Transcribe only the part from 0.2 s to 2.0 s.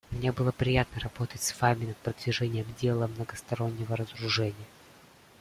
было приятно работать с вами над